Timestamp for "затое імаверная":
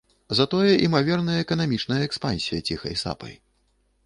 0.37-1.35